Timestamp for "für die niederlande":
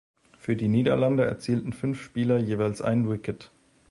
0.39-1.25